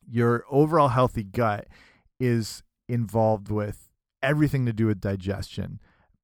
[0.08, 1.66] your overall healthy gut
[2.20, 3.88] is involved with
[4.22, 5.80] everything to do with digestion,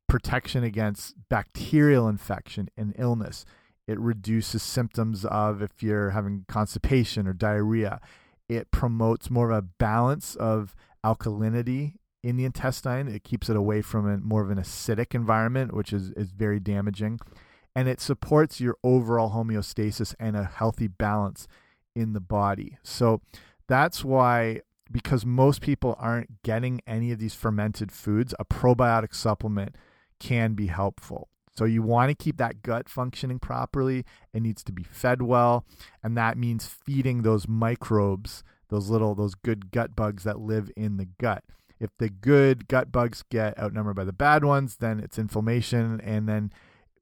[0.08, 3.44] protection against bacterial infection and illness.
[3.86, 8.00] It reduces symptoms of if you're having constipation or diarrhea.
[8.48, 13.08] It promotes more of a balance of alkalinity in the intestine.
[13.08, 16.60] It keeps it away from a, more of an acidic environment, which is, is very
[16.60, 17.20] damaging.
[17.74, 21.46] And it supports your overall homeostasis and a healthy balance
[21.94, 22.78] in the body.
[22.82, 23.20] So
[23.68, 29.76] that's why because most people aren't getting any of these fermented foods, a probiotic supplement
[30.18, 31.28] can be helpful.
[31.56, 34.04] So you want to keep that gut functioning properly.
[34.32, 35.64] It needs to be fed well,
[36.02, 40.96] and that means feeding those microbes, those little those good gut bugs that live in
[40.96, 41.44] the gut.
[41.78, 46.28] If the good gut bugs get outnumbered by the bad ones, then it's inflammation and
[46.28, 46.52] then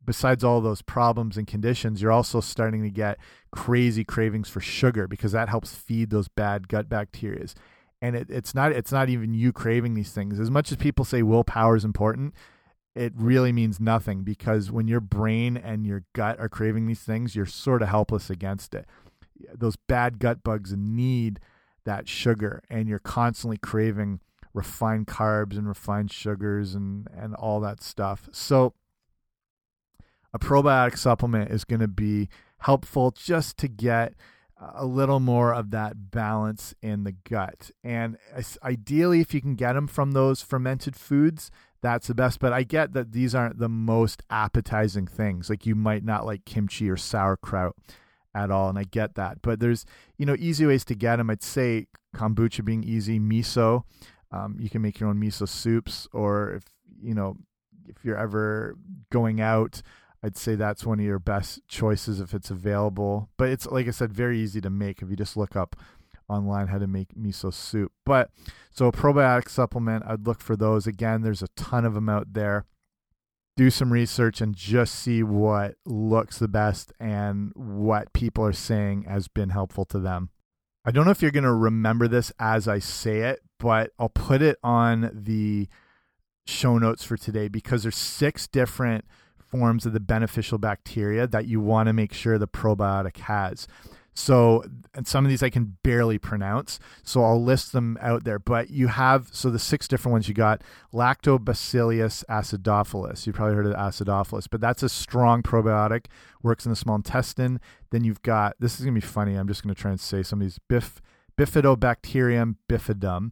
[0.04, 3.18] besides all those problems and conditions, you're also starting to get
[3.52, 7.46] crazy cravings for sugar because that helps feed those bad gut bacteria
[8.00, 10.38] and it, it's not it's not even you craving these things.
[10.38, 12.34] As much as people say willpower is important
[12.94, 17.36] it really means nothing because when your brain and your gut are craving these things
[17.36, 18.86] you're sort of helpless against it.
[19.54, 21.38] Those bad gut bugs need
[21.84, 24.20] that sugar and you're constantly craving
[24.52, 28.28] refined carbs and refined sugars and and all that stuff.
[28.32, 28.74] So
[30.32, 34.14] a probiotic supplement is going to be helpful just to get
[34.60, 37.70] a little more of that balance in the gut.
[37.84, 38.16] And
[38.62, 42.40] ideally, if you can get them from those fermented foods, that's the best.
[42.40, 45.48] But I get that these aren't the most appetizing things.
[45.48, 47.76] Like you might not like kimchi or sauerkraut
[48.34, 49.42] at all, and I get that.
[49.42, 49.84] But there's
[50.16, 51.30] you know easy ways to get them.
[51.30, 53.84] I'd say kombucha being easy, miso.
[54.30, 56.64] Um, you can make your own miso soups, or if
[57.00, 57.36] you know
[57.88, 58.76] if you're ever
[59.10, 59.82] going out
[60.22, 63.30] I'd say that's one of your best choices if it's available.
[63.36, 65.76] But it's like I said, very easy to make if you just look up
[66.28, 67.92] online how to make miso soup.
[68.04, 68.30] But
[68.70, 70.86] so a probiotic supplement, I'd look for those.
[70.86, 72.64] Again, there's a ton of them out there.
[73.56, 79.02] Do some research and just see what looks the best and what people are saying
[79.02, 80.30] has been helpful to them.
[80.84, 84.08] I don't know if you're going to remember this as I say it, but I'll
[84.08, 85.68] put it on the
[86.46, 89.04] show notes for today because there's six different
[89.50, 93.66] forms of the beneficial bacteria that you want to make sure the probiotic has.
[94.14, 98.40] So, and some of these I can barely pronounce, so I'll list them out there.
[98.40, 100.60] But you have, so the six different ones you got
[100.92, 103.26] Lactobacillus acidophilus.
[103.26, 106.06] You've probably heard of acidophilus, but that's a strong probiotic,
[106.42, 107.60] works in the small intestine.
[107.90, 110.00] Then you've got, this is going to be funny, I'm just going to try and
[110.00, 111.00] say some of these Bif,
[111.38, 113.30] Bifidobacterium bifidum.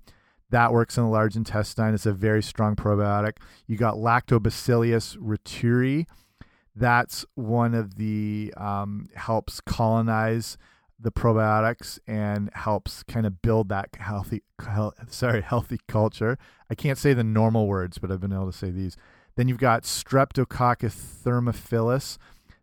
[0.50, 1.94] That works in the large intestine.
[1.94, 3.38] It's a very strong probiotic.
[3.66, 6.06] You got Lactobacillus reuteri.
[6.74, 10.56] That's one of the um, helps colonize
[10.98, 16.38] the probiotics and helps kind of build that healthy, health, sorry, healthy culture.
[16.70, 18.96] I can't say the normal words, but I've been able to say these.
[19.36, 22.18] Then you've got Streptococcus thermophilus.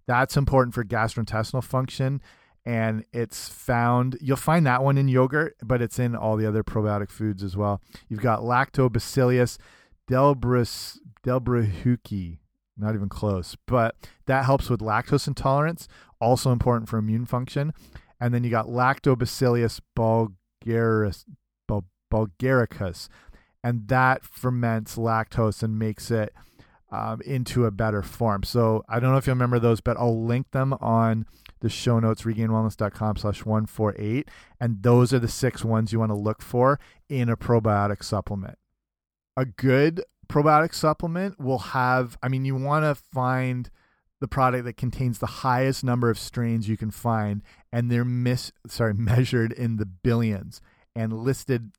[0.08, 2.22] That's important for gastrointestinal function
[2.66, 6.64] and it's found you'll find that one in yogurt but it's in all the other
[6.64, 7.82] probiotic foods as well.
[8.08, 9.58] You've got lactobacillus
[10.10, 12.38] delbrus delbrueckii
[12.78, 13.96] not even close but
[14.26, 15.88] that helps with lactose intolerance
[16.22, 17.74] also important for immune function.
[18.20, 21.26] And then you got lactobacillus bulgaris
[22.12, 23.10] bulgaricus
[23.64, 26.32] and that ferments lactose and makes it
[26.92, 28.44] um, into a better form.
[28.44, 31.26] So i don't know if you remember those but i'll link them on
[31.64, 34.30] the show notes, regainedwellness.com slash 148.
[34.60, 38.60] And those are the six ones you want to look for in a probiotic supplement.
[39.36, 43.72] A good probiotic supplement will have, I mean, you want to find
[44.20, 47.42] the product that contains the highest number of strains you can find,
[47.72, 50.62] and they're mis sorry measured in the billions
[50.96, 51.72] and listed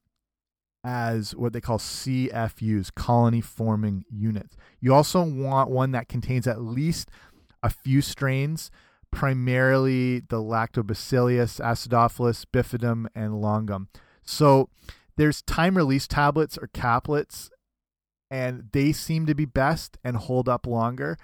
[0.82, 4.56] as what they call CFUs, colony forming units.
[4.80, 7.10] You also want one that contains at least
[7.62, 8.70] a few strains
[9.14, 13.88] primarily the Lactobacillus, Acidophilus, Bifidum, and Longum.
[14.24, 14.68] So
[15.16, 17.50] there's time release tablets or caplets,
[18.30, 21.16] and they seem to be best and hold up longer.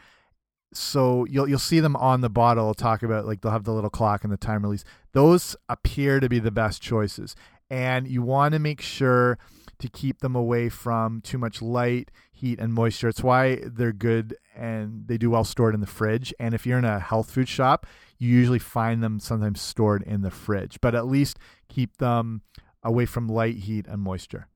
[0.73, 2.69] So you'll you'll see them on the bottle.
[2.69, 4.85] I'll talk about like they'll have the little clock and the time release.
[5.13, 7.35] Those appear to be the best choices,
[7.69, 9.37] and you want to make sure
[9.81, 13.09] to keep them away from too much light, heat, and moisture.
[13.09, 16.35] It's why they're good and they do well stored in the fridge.
[16.39, 17.87] And if you're in a health food shop,
[18.19, 21.39] you usually find them sometimes stored in the fridge, but at least
[21.69, 22.43] keep them
[22.83, 24.49] away from light, heat, and moisture.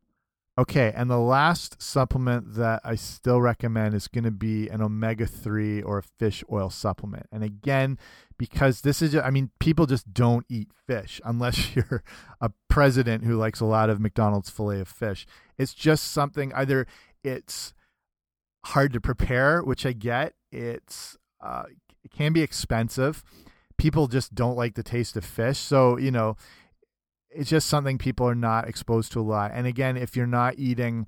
[0.57, 5.27] Okay, and the last supplement that I still recommend is going to be an omega
[5.27, 7.27] 3 or a fish oil supplement.
[7.33, 7.99] And again,
[8.39, 12.05] because this is, I mean, people just don't eat fish unless you're
[12.41, 15.27] a president who likes a lot of McDonald's filet of fish.
[15.59, 16.87] It's just something either
[17.25, 17.75] it's
[18.67, 21.65] hard to prepare, which I get, it's, uh,
[22.05, 23.25] it can be expensive.
[23.77, 25.59] People just don't like the taste of fish.
[25.59, 26.37] So, you know,
[27.31, 29.51] it's just something people are not exposed to a lot.
[29.53, 31.07] And again, if you're not eating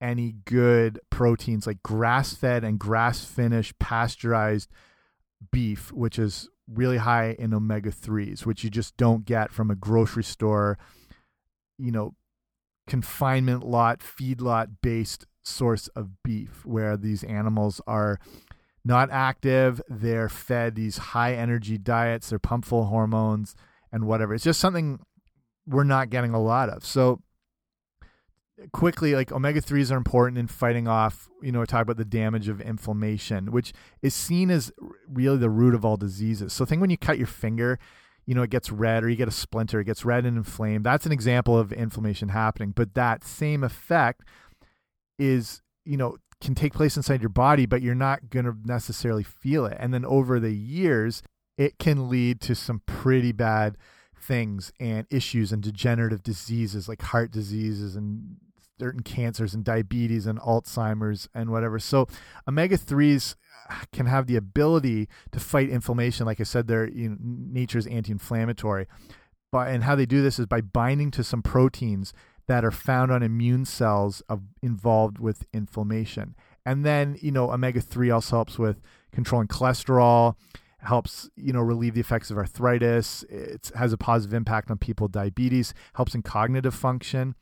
[0.00, 4.68] any good proteins like grass fed and grass finished pasteurized
[5.52, 9.76] beef, which is really high in omega 3s, which you just don't get from a
[9.76, 10.76] grocery store,
[11.78, 12.14] you know,
[12.88, 18.18] confinement lot, feedlot based source of beef, where these animals are
[18.84, 23.54] not active, they're fed these high energy diets, they're pumped full hormones
[23.92, 24.34] and whatever.
[24.34, 24.98] It's just something
[25.66, 26.84] we're not getting a lot of.
[26.84, 27.22] So
[28.72, 31.28] quickly, like omega threes are important in fighting off.
[31.42, 34.72] You know, talk about the damage of inflammation, which is seen as
[35.08, 36.52] really the root of all diseases.
[36.52, 37.78] So think when you cut your finger,
[38.26, 40.84] you know, it gets red, or you get a splinter, it gets red and inflamed.
[40.84, 42.70] That's an example of inflammation happening.
[42.70, 44.22] But that same effect
[45.18, 49.22] is, you know, can take place inside your body, but you're not going to necessarily
[49.22, 49.76] feel it.
[49.78, 51.22] And then over the years,
[51.56, 53.76] it can lead to some pretty bad
[54.18, 58.36] things and issues and degenerative diseases like heart diseases and
[58.78, 61.78] certain cancers and diabetes and Alzheimer's and whatever.
[61.78, 62.06] So
[62.48, 63.36] omega 3s
[63.70, 66.26] uh, can have the ability to fight inflammation.
[66.26, 68.86] Like I said, they're you know, nature's anti-inflammatory.
[69.52, 72.12] But and how they do this is by binding to some proteins
[72.46, 76.34] that are found on immune cells of, involved with inflammation.
[76.64, 78.80] And then, you know, omega 3 also helps with
[79.12, 80.36] controlling cholesterol
[80.84, 85.04] helps you know relieve the effects of arthritis it has a positive impact on people
[85.04, 87.36] with diabetes helps in cognitive function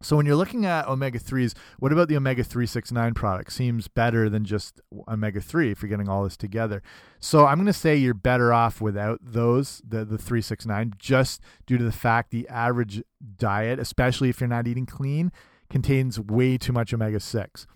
[0.00, 3.52] so when you're looking at omega 3s what about the omega 369 product?
[3.52, 6.82] Seems better than just omega 3 if you're getting all this together.
[7.20, 11.78] So i'm going to say you're better off without those the the 369 just due
[11.78, 13.02] to the fact the average
[13.36, 15.32] diet especially if you're not eating clean
[15.68, 17.66] contains way too much omega 6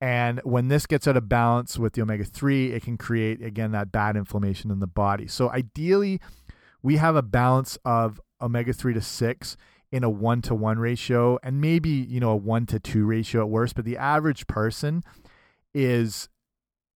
[0.00, 3.72] and when this gets out of balance with the omega 3, it can create, again,
[3.72, 5.26] that bad inflammation in the body.
[5.26, 6.20] So ideally,
[6.82, 9.56] we have a balance of omega 3 to 6
[9.92, 13.42] in a 1 to 1 ratio and maybe, you know, a 1 to 2 ratio
[13.42, 15.02] at worst, but the average person
[15.74, 16.28] is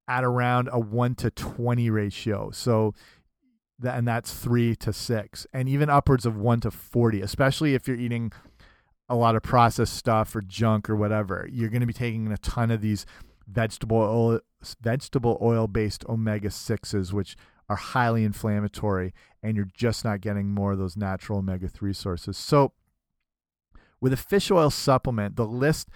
[0.09, 2.51] at around a 1 to 20 ratio.
[2.51, 2.95] So
[3.79, 7.87] that and that's 3 to 6 and even upwards of 1 to 40, especially if
[7.87, 8.33] you're eating
[9.09, 11.49] a lot of processed stuff or junk or whatever.
[11.51, 13.07] You're going to be taking a ton of these
[13.49, 14.41] vegetable oil
[14.81, 17.35] vegetable oil based omega 6s which
[17.69, 19.13] are highly inflammatory
[19.43, 22.37] and you're just not getting more of those natural omega 3 sources.
[22.37, 22.73] So
[24.01, 25.89] with a fish oil supplement, the list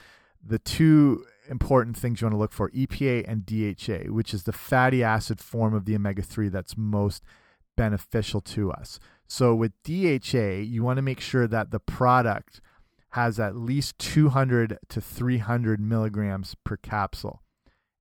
[0.47, 4.53] the two important things you want to look for EPA and DHA, which is the
[4.53, 7.23] fatty acid form of the omega 3 that's most
[7.77, 8.99] beneficial to us.
[9.27, 12.61] So with DHA, you want to make sure that the product
[13.11, 17.43] has at least 200 to 300 milligrams per capsule.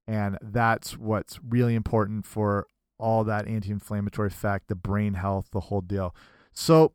[0.07, 5.81] And that's what's really important for all that anti-inflammatory effect, the brain health, the whole
[5.81, 6.15] deal.
[6.53, 6.93] So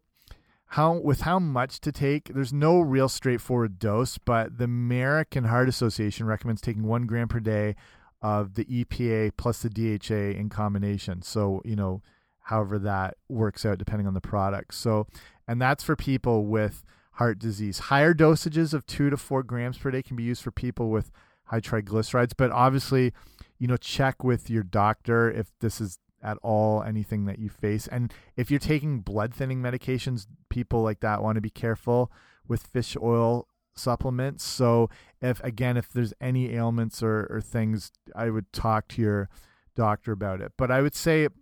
[0.72, 5.68] how with how much to take, there's no real straightforward dose, but the American Heart
[5.68, 7.74] Association recommends taking one gram per day
[8.20, 11.22] of the EPA plus the DHA in combination.
[11.22, 12.02] So, you know,
[12.42, 14.74] however that works out depending on the product.
[14.74, 15.06] So,
[15.46, 17.78] and that's for people with heart disease.
[17.78, 21.10] Higher dosages of two to four grams per day can be used for people with
[21.44, 22.32] high triglycerides.
[22.36, 23.12] But obviously,
[23.58, 27.86] you know, check with your doctor if this is at all anything that you face.
[27.86, 32.10] And if you're taking blood thinning medications, people like that want to be careful
[32.46, 33.46] with fish oil
[33.76, 34.44] supplements.
[34.44, 34.90] So
[35.22, 39.28] if again, if there's any ailments or, or things, I would talk to your
[39.76, 40.52] doctor about it.
[40.56, 41.32] But I would say it,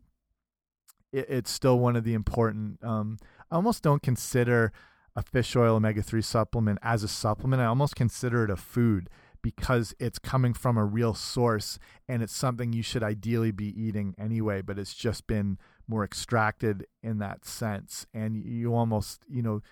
[1.13, 2.83] it's still one of the important.
[2.85, 3.19] Um,
[3.51, 4.73] I almost don't consider
[5.15, 7.63] a fish oil omega three supplement as a supplement.
[7.63, 9.09] I almost consider it a food
[9.47, 11.79] because it's coming from a real source
[12.09, 16.85] and it's something you should ideally be eating anyway, but it's just been more extracted
[17.01, 18.09] in that sense.
[18.13, 19.63] And you almost, you know,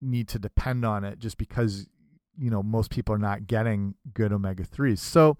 [0.00, 1.88] need to depend on it just because,
[2.38, 5.00] you know, most people are not getting good omega 3s.
[5.00, 5.36] So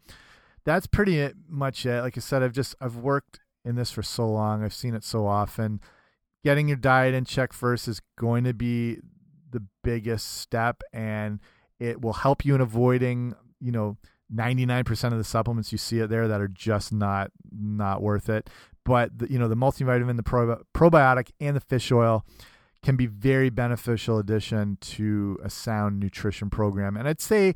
[0.65, 2.03] that's pretty much it.
[2.03, 5.05] Like I said, I've just, I've worked in this for so long, I've seen it
[5.05, 5.81] so often.
[6.43, 8.97] Getting your diet in check first is going to be
[9.49, 11.39] the biggest step and
[11.79, 13.97] it will help you in avoiding you know
[14.35, 18.51] 99% of the supplements you see it there that are just not not worth it.
[18.85, 22.25] But the, you know the multivitamin the probi probiotic and the fish oil
[22.83, 26.97] can be very beneficial addition to a sound nutrition program.
[26.97, 27.55] And i'd say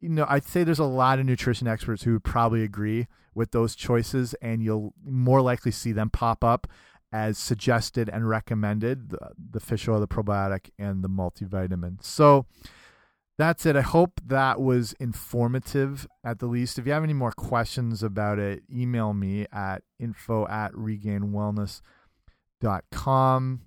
[0.00, 3.52] you know i'd say there's a lot of nutrition experts who would probably agree with
[3.52, 6.66] those choices and you'll more likely see them pop up
[7.12, 12.02] as suggested and recommended the, the fish oil the probiotic and the multivitamin.
[12.02, 12.46] So
[13.42, 13.74] that's it.
[13.74, 16.78] I hope that was informative at the least.
[16.78, 23.60] If you have any more questions about it, email me at info at regainedwellness.com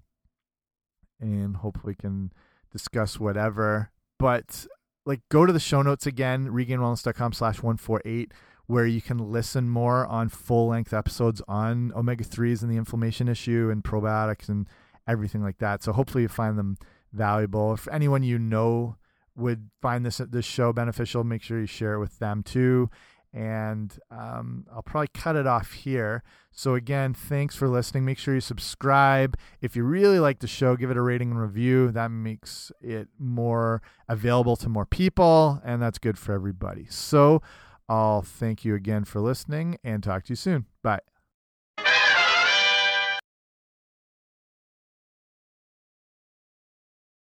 [1.19, 2.31] and hopefully can
[2.71, 3.91] discuss whatever.
[4.17, 4.65] But
[5.05, 8.31] like go to the show notes again, regainedwellness.com slash 148,
[8.67, 13.27] where you can listen more on full length episodes on omega 3s and the inflammation
[13.27, 14.69] issue and probiotics and
[15.05, 15.83] everything like that.
[15.83, 16.77] So hopefully you find them
[17.11, 17.73] valuable.
[17.73, 18.95] If anyone you know,
[19.35, 22.89] would find this this show beneficial, make sure you share it with them too.
[23.33, 26.23] And um, I'll probably cut it off here.
[26.51, 28.05] So again, thanks for listening.
[28.05, 29.37] Make sure you subscribe.
[29.59, 31.91] If you really like the show, give it a rating and review.
[31.91, 36.87] That makes it more available to more people, and that's good for everybody.
[36.89, 37.41] So
[37.89, 40.65] I'll thank you again for listening and talk to you soon.
[40.81, 41.14] Bye.